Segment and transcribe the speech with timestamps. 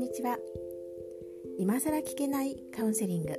[0.00, 0.38] んにちは。
[1.58, 3.38] 今更聞けないカウンセリング。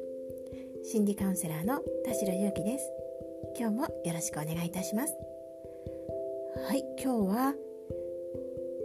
[0.84, 2.88] 心理カウンセラーの田代優希です。
[3.58, 5.14] 今日もよろしくお願いいたします。
[6.68, 7.56] はい今日は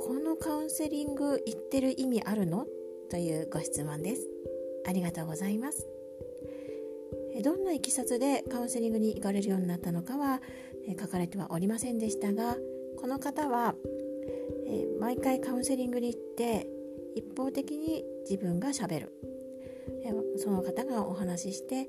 [0.01, 2.67] このカウンセリング言ってる意味あるの？
[3.11, 4.27] というご質問です。
[4.89, 5.87] ありがとうございます。
[7.45, 10.41] どんないきさつでカウンセリングに行かれるようになったのかは
[10.99, 12.57] 書かれてはおりませんでしたが
[12.99, 13.75] この方は
[14.99, 16.67] 毎回カウンセリングに行って
[17.17, 19.13] 一方的に自分がしゃべる
[20.37, 21.89] その方がお話しして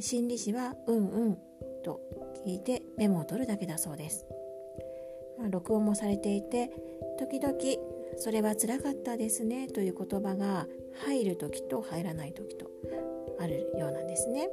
[0.00, 1.38] 心理師は「うんうん」
[1.84, 2.00] と
[2.44, 4.26] 聞いてメモを取るだけだそうです、
[5.38, 6.70] まあ、録音もされていて
[7.18, 7.56] 時々
[8.18, 12.70] 「それはつらかったですね」という言葉が入る時と入らない時と
[13.38, 14.50] あるようなんですね。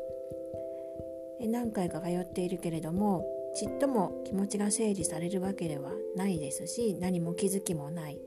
[1.39, 8.19] 何回か通っているけれどもちっとも気持ちが整理されるわけではないですし何も気づきもない。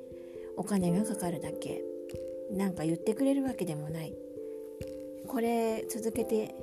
[0.57, 1.83] お金がかかるだけ。
[2.51, 4.15] 何か言ってくれるわけでもない。
[5.27, 6.55] これ続けて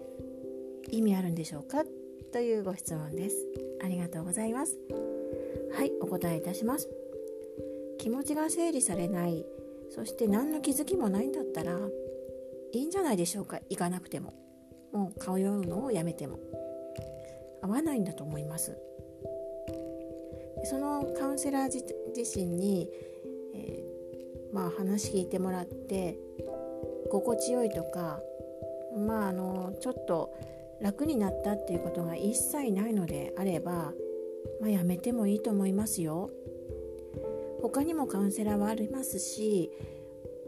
[0.89, 1.83] 意味あるんでしょうか？
[2.31, 3.35] というご質問です。
[3.83, 4.77] ありがとうございます。
[5.73, 6.89] はいお答えいたします。
[7.99, 9.45] 気持ちが整理されない。
[9.89, 11.77] そして何の気づきもないんだったら
[12.71, 13.59] いいんじゃないでしょうか？
[13.69, 14.33] 行かなくても。
[14.91, 16.39] もう通うのをやめても。
[17.61, 18.77] 合わないんだと思います。
[20.65, 21.69] そのカウンセラー
[22.15, 22.89] 自身に、
[24.53, 26.17] まあ、話聞いてもらって
[27.11, 28.21] 心地よいとか
[28.95, 30.33] まああのちょっと
[30.79, 33.93] 楽になったっていうことが一切ないのであれば、
[34.61, 36.29] まあ、やめてもいいと思いますよ。
[37.61, 39.71] 他にもカウンセラーはありますし、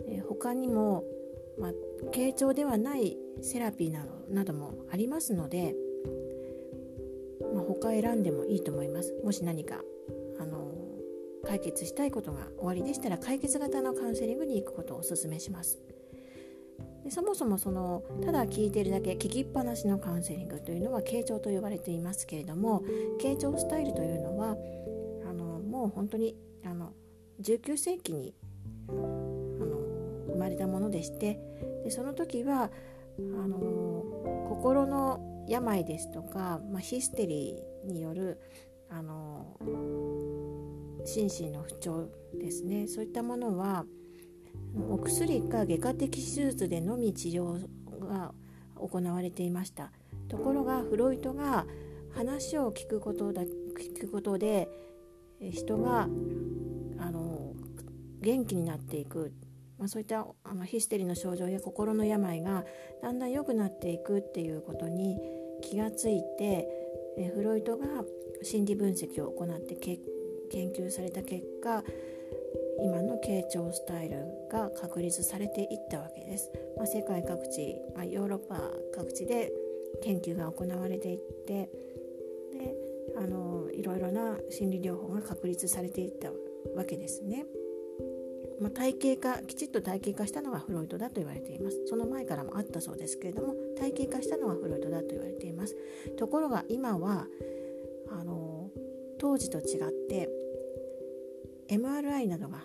[0.05, 1.05] え、他にも、
[1.57, 1.71] まあ、
[2.11, 5.73] 傾聴ではないセラピーなどなどもありますので、
[7.53, 9.81] まあ、他選んでもいいと思いますもし何か
[11.45, 15.79] 解決したいことが終わりでしたら解決型のカウンセリングに行くことをお勧めします。
[17.03, 22.83] でそもそもそのただ聞いているだけ聞きっぱなしのカウンセリングというのは傾聴と呼ばれていますけれども
[23.21, 24.57] 傾聴スタイルというのは
[25.29, 26.93] あのもう本当にあの
[27.41, 28.33] 19世紀に
[28.89, 29.77] あの
[30.29, 31.39] 生まれたものでして
[31.83, 32.71] でその時は
[33.19, 34.03] あの
[34.49, 38.39] 心の病ですとか、まあ、ヒステリーによる
[38.89, 39.57] あの
[41.05, 42.87] 心身の不調ですね。
[42.87, 43.85] そういったものは
[44.89, 47.59] お薬か外科的手術でのみ治療
[48.07, 48.33] が
[48.75, 49.91] 行われていました。
[50.27, 51.65] ところがフロイトが
[52.13, 54.67] 話を聞くことだ聞くことで
[55.39, 56.09] 人が
[56.97, 57.53] あの
[58.21, 59.33] 元気になっていく。
[59.77, 62.63] まあ、そういったあのヒステリーの症状や心の病が
[63.01, 65.17] だんだん良くなっていくっていうことに
[65.61, 66.65] 気がついて
[67.17, 67.85] えフロイトが
[68.41, 69.75] 心理分析を行って
[70.45, 71.83] 研究された結果
[72.79, 76.51] 今の傾聴スタイルが確立されていったわけです。
[76.77, 78.59] まあ、世界各地、まあ、ヨーロッパ
[78.93, 79.51] 各地で
[80.03, 81.69] 研究が行われていって
[82.53, 82.75] で
[83.17, 86.29] あのいろいろな心理療法が確立されていった
[86.75, 87.45] わけですね。
[88.59, 95.75] まあ、体系化きちっと体系化したのがフロイトだと言われていますその前からもあったそうですけれども体系化したのがフロイトだと言われています
[96.17, 97.27] ところが今は
[98.09, 98.69] あの
[99.19, 99.91] 当時と違っ
[101.69, 102.59] MRI などが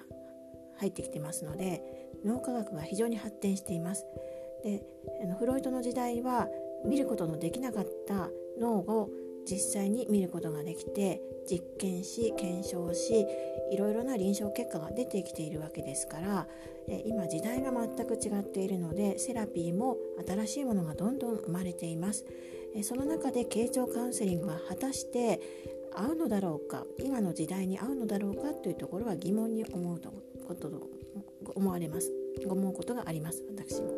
[0.79, 1.83] 入ってきてますので
[2.25, 4.07] 脳科学が非常に発展しています。
[4.63, 4.83] で
[5.39, 6.49] フロイトの時代は
[6.85, 9.11] 見ることのできなかった脳を
[9.47, 13.27] 実際に見ることができて実験し検証し
[13.71, 16.47] いろいろな臨床結果が出てきているわけですから
[17.07, 19.97] 今時代が全く違っているのでセラピーも
[20.27, 22.25] 新しいものがどんどん生まれています。
[22.83, 25.41] その中で傾聴カウンセリングは果たして
[25.95, 30.01] 合うのだろうか今の時代に合うのだろうかというところは疑問に思う
[30.47, 30.89] ことと
[31.55, 32.13] 思われます。
[32.47, 33.89] 思うことがあります私も。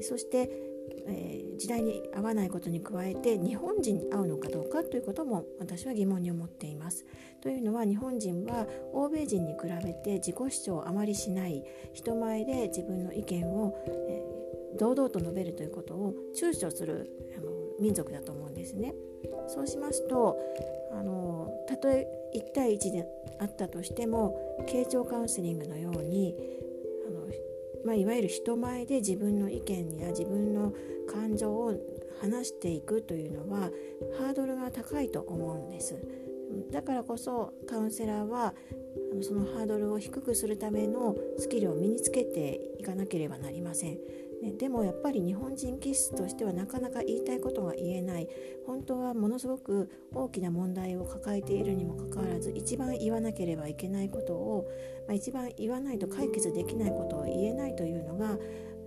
[0.00, 0.74] そして
[1.06, 7.04] えー、時代に合わないことに加えて日本人に合うのかどうかということも私は疑問に思っています。
[7.40, 13.74] というのは日本人は欧米人に比べて自己主張をあまりしない人前で自分の意見を、
[14.08, 18.94] えー、堂々と述べるということを躊躇するあの民族だと思ですね。
[19.46, 20.38] そうしますと
[20.92, 23.06] あのたとえ1対1で
[23.38, 26.34] あったとしても傾聴カウンセリングのように
[27.06, 27.26] あの
[27.84, 30.72] まあ、いわゆる人前で自分の意見や自分の
[31.06, 31.74] 感情を
[32.20, 33.70] 話していくというのは
[34.18, 35.94] ハードルが高いと思うんです
[36.70, 38.54] だからこそカウンセラーは
[39.20, 43.98] そのハードルを低くするためのスキルを身につけていかなければなりません
[44.52, 48.28] でもやっぱり日本人気質としてはなかなか言いたいことが言えない
[48.66, 54.68] 本当はものすごく大きな問題を抱えているにもかかわらず一番言わなければいけないことを、
[55.06, 58.38] まあ、一番言わないと解決できないことを言えないというのが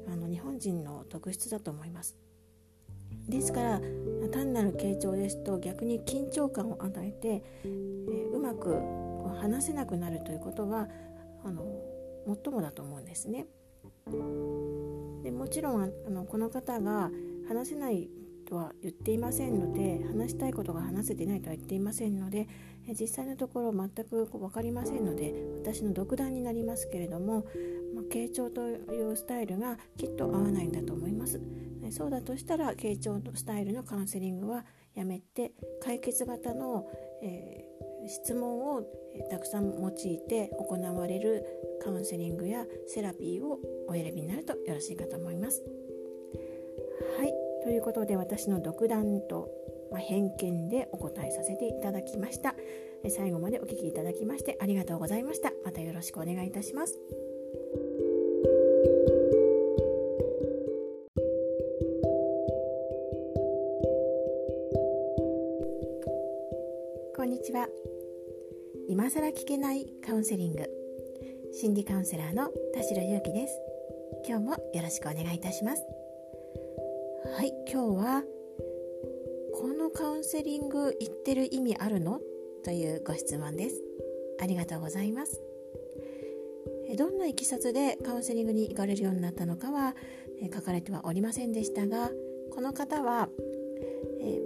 [0.07, 2.18] あの日本人の特質だと思います。
[3.27, 3.81] ですから
[4.31, 7.69] 単なる傾聴ですと逆に緊張感を与えて、え、
[8.33, 8.77] うまく
[9.39, 10.88] 話せなくなるということは
[11.44, 11.63] あの
[12.44, 13.48] 最もだと思うんですね。
[15.28, 17.12] でもちろんあのこの方が
[17.50, 18.10] 話せない
[18.48, 22.48] とは言っていませんので話したいことが話せてないとは言っていませんので
[22.98, 27.46] 実際のところ全く分かりませんので私の独断になりますけれども、
[27.94, 31.42] まあ、傾聴というスタイルがきっと合わないんだと思います。
[31.92, 34.66] そうだとしたら傾聴スタイルのカウンセリングは
[34.96, 35.52] やめて
[35.82, 36.86] 解決型の、
[37.22, 38.84] えー、質問を
[39.30, 41.46] たくさん用いて行われる
[41.82, 45.64] カウンセリングやセラピーをお選びになるとよろしいかと思います。
[47.18, 47.34] はい
[47.64, 49.50] ということで私の独断と、
[49.92, 52.56] まあ、偏見でお答えさせていただきました。
[53.10, 55.52] 最後までお聴きいただきましてありがとうございました。
[55.64, 57.00] またよろしくお願いいたします。
[67.16, 67.68] こんにちは。
[68.88, 70.77] 今更聞けないカウンセリング
[71.59, 73.59] 心理カウンセラーの田代優希です。
[74.27, 75.81] 今日もよろしくお願いいたします。
[77.36, 78.24] はい今日は
[79.59, 82.21] このカウンセリング言ってる意味あるの？
[82.63, 83.81] というご質問です。
[84.39, 85.42] ありがとうございます。
[86.95, 89.95] どんないきさつでカウンセリングに行かれるようになったのかは
[90.54, 92.12] 書かれてはおりませんでしたが
[92.54, 93.30] この方は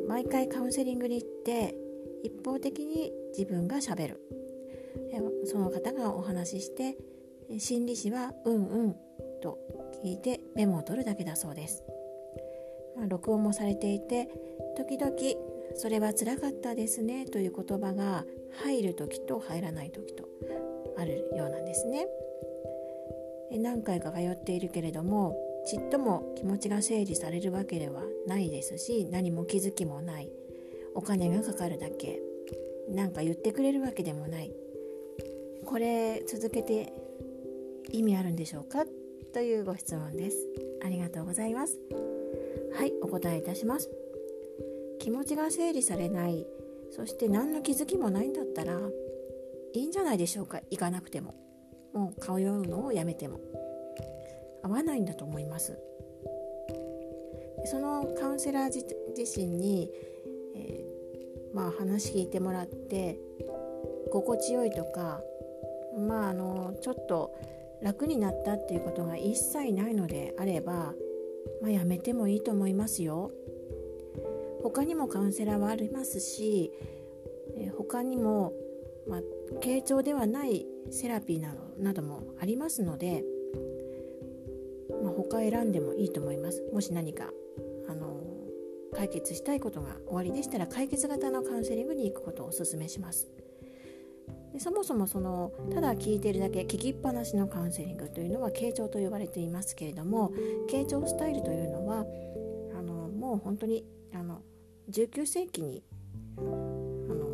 [0.08, 1.76] 毎回カウンセリングに行って
[2.24, 4.22] 一方的に自分がしゃべる。
[5.46, 6.98] その方がお話しして
[7.58, 8.96] 心理師は「うんうん」
[9.42, 9.58] と
[10.04, 11.84] 聞いてメモを取るだけだそうです、
[12.96, 14.30] まあ、録音もされていて
[14.78, 15.14] 時々
[15.76, 20.28] 「それはつらかったですね」という言葉が入る時と入らない時と
[20.98, 22.08] あるようなんですね。
[23.52, 25.36] 何回か通っているけれども
[25.66, 30.32] ちっとも気持ちが整理されるわけではないですし何も気づきもない。
[30.94, 32.22] お金がかかるだけ。
[32.90, 34.52] 何か言ってくれるわけでもない。
[35.66, 36.94] これ続けて
[37.92, 38.86] 意味あるんでしょうか？
[39.34, 40.38] というご質問です。
[40.84, 41.80] ありがとうございます。
[42.74, 43.90] はいお答えいたします。
[45.00, 46.46] 気持ちが整理されない
[46.92, 48.78] そして何の気づきもないんだったら
[49.74, 50.62] いいんじゃないでしょうか？
[50.70, 51.34] 行かなくても。
[51.94, 53.40] もう通うのをやめても。
[54.64, 55.78] 合わないんだと思います。
[57.66, 58.74] そのカウンセラー
[59.18, 59.90] 自身に、
[60.56, 63.20] えー、まあ話聞いてもらって
[64.12, 65.22] 心地よいとか
[65.98, 67.36] まああのちょっと
[67.82, 70.94] 楽になったっていうことが一切ないのであれば、
[71.62, 73.32] まあ、やめてもいいと思いますよ。
[74.64, 76.72] 他にもカウンセラーはありますし、
[77.58, 78.54] え他にも、
[79.08, 79.22] まあ、
[79.60, 83.24] 傾聴ではないセラピーなどなどもありますので、
[85.04, 86.64] まあ、他選んでもいいと思います。
[86.72, 87.32] もし何か
[87.88, 88.22] あの
[88.94, 93.30] 解決したいことが終わりでしたら解決型のカウンセリングに行くことをお勧めします。
[94.54, 100.32] でそもそもそのただ聞いてるだけ聞きっぱなしのカウンセリングというのは傾聴と呼ばれていますけれども
[100.70, 102.06] 傾聴スタイルというのは
[102.78, 104.42] あのもう本当にあの
[104.90, 105.84] 19世紀に
[106.38, 107.26] あの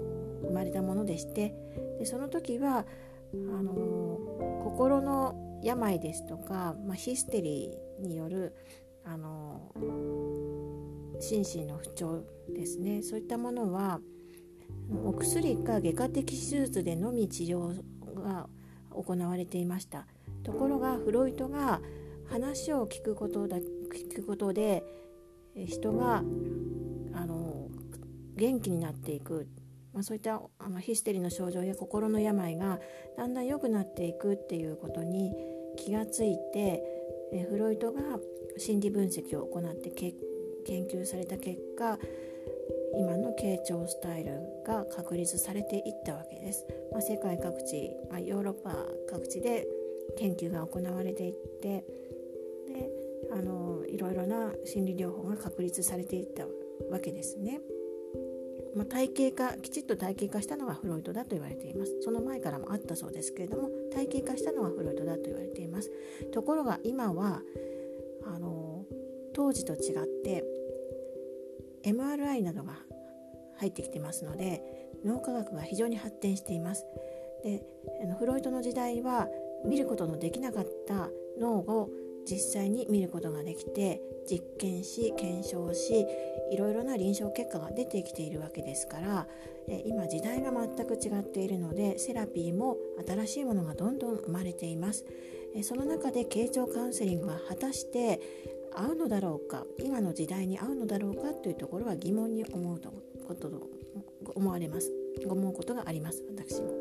[0.43, 1.53] 生まれたものでして
[1.99, 2.85] でその時は
[3.33, 3.73] あの
[4.63, 8.55] 心の病ですとか、まあ、ヒステリーによる
[9.03, 9.71] あの
[11.19, 13.01] 心身の不調ですね。
[13.01, 13.99] そういったものは
[15.05, 17.75] お薬か外科的手術でのみ治療
[18.23, 18.47] が
[18.91, 20.07] 行われていました。
[20.43, 21.81] ところがフロイトが
[22.29, 24.83] 話を聞くことだ聞くことで
[25.55, 26.17] 人が
[27.13, 27.69] あの
[28.35, 29.47] 元気になっていく、
[29.93, 32.79] まあ、そういったあのヒステリーの症状や心の病が
[33.17, 35.33] だんだん良くなっていくっていうことに
[35.77, 36.83] 気がついて
[37.49, 38.01] フロイトが
[38.57, 40.13] 心理分析を行って研
[40.85, 41.97] 究された結果
[42.97, 46.65] 今の傾聴スタイルが確立されていったわけです。
[46.91, 48.75] まあ、世界各地、まあ、ヨーロッパ
[49.09, 49.67] 各地で
[50.17, 51.85] 研究が行われていって
[52.67, 52.89] で
[53.31, 56.45] あのいろいろな心理療法が確立されていった
[56.91, 57.61] わけですね。
[58.75, 65.89] まあ、体系化きちっと体系化したのがフロイトだと言われていますその前からもあったそうですけれども体系化したのがフロイトだと言われています
[66.31, 67.41] ところが今は
[68.23, 68.85] あの
[69.33, 70.43] 当時と違って
[71.83, 72.77] MRI などが
[73.57, 74.63] 入ってきてますので
[75.05, 76.85] 脳科学が非常に発展しています。
[77.43, 77.63] で
[78.17, 79.27] フロイトの時代は
[79.65, 81.09] 見ることのできなかった
[81.39, 81.89] 脳を
[82.29, 86.05] 実際に見ることができて実験し検証し
[86.51, 89.27] いろいろな臨床結果が出てきているわけですから
[89.85, 95.05] 今時代が全く違っているのでセラピーも新しいものがどんどん生まれています。
[95.63, 98.19] その中で傾聴カウンセリングが果たして
[98.73, 102.91] 合うのだろうか今の時代に合うのだろうかというところは疑問に思うと
[103.27, 103.69] ことと
[104.35, 104.91] 思われます
[105.25, 106.71] 思うことがあります私も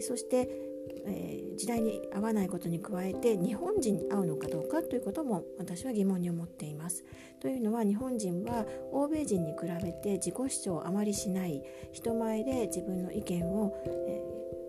[0.00, 0.70] そして
[1.06, 7.04] えー、時代に合わないことに加えて日本人に合うのかどうかということも私は疑問に思っています。
[7.40, 13.72] というのは日本人は欧米人に比べて自己主張をあまりしない人前で自分の意見を、
[14.06, 14.22] え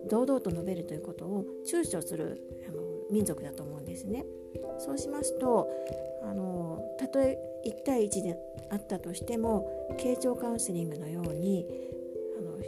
[0.06, 4.24] ー、堂々と述べるということを躊躇するあの民族だと思うんですね。
[4.78, 5.68] そうしますと
[6.22, 8.36] あのたとえ1対1で
[8.70, 9.68] あったとしても
[9.98, 11.66] 傾聴カウンセリングのように
[12.38, 12.58] あの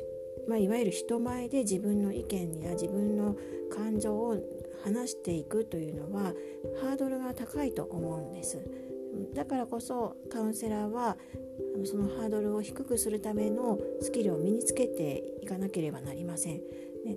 [0.49, 3.35] まあ、いわゆる人前で自分の意見や自分の
[3.75, 4.37] 感情を
[4.85, 6.35] 話していくというのは
[6.83, 8.59] ハードルが高いと思うんです。
[9.33, 11.16] だからこそカウンセラーは
[11.85, 16.61] そのハードルを低くするためのスキルを身につけていかなければなりません。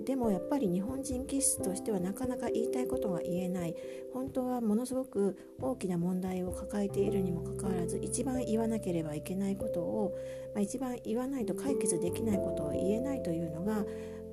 [0.04, 3.74] でもやっぱり日本人気質としてはなかなか言いたいことが言えない
[4.12, 10.14] 本当はものすごく大きな問題を抱えているにもかかわらず一番言わなければいけないことを、
[10.54, 13.84] まあ、一番言わないと解決できないことを言えないというのが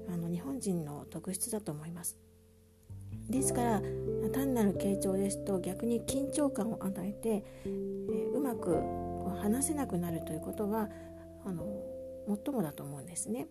[0.09, 2.17] あの日本人の特質だと思います。
[3.29, 3.81] ですから
[4.33, 7.69] 単なる傾聴ですと逆に緊張感を与えて、え、
[8.33, 8.77] うまく
[9.41, 10.89] 話せなくなるということは
[11.45, 11.65] あの
[12.27, 13.47] 最もだと思うんですね。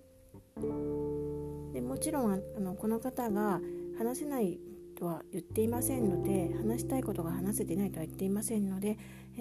[1.74, 3.60] でもちろんあのこの方が
[3.98, 4.58] 話せない
[4.94, 8.96] とは言っていませんので話したいことが話せてないとは言っていませんので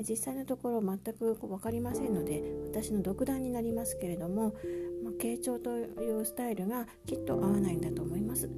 [0.10, 4.56] 実際のところ全く分かりませんので私の独断になりますけれども、
[5.04, 8.50] まあ、傾聴というスタイルがきっと合わないんだと思います。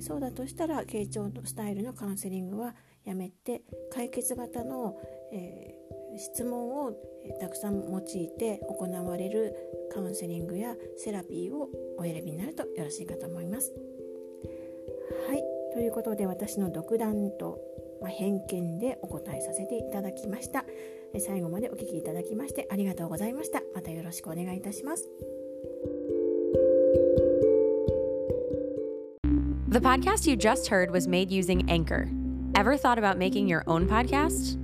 [0.00, 2.74] そうだとしたら傾聴スタイルのカウンセリングは
[3.04, 3.62] やめて
[3.92, 4.96] 解決型の、
[5.32, 5.74] え、
[6.16, 6.92] 質問を
[7.40, 9.54] たくさん用いて行われる
[9.92, 11.68] カウンセリングやセラピーを
[11.98, 13.72] お選びになるとよろしいかと思います。
[15.28, 15.42] はい
[15.72, 17.58] ということで私の独断と、
[18.00, 20.64] まあ、偏見でお答えさせていただきました。
[21.18, 23.62] 最後までお聴きいただきましてありがとうございました。
[23.74, 25.10] またよろしくお願いいたします。
[29.68, 32.08] The podcast you just heard was made using Anchor.
[32.54, 34.63] Ever thought about making your own podcast?